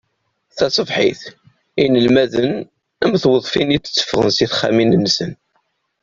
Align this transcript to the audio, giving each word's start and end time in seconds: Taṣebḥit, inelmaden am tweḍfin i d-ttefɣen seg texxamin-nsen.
Taṣebḥit, 0.57 1.21
inelmaden 1.83 2.51
am 3.03 3.11
tweḍfin 3.21 3.73
i 3.75 3.77
d-ttefɣen 3.79 4.29
seg 4.33 4.49
texxamin-nsen. 4.49 5.31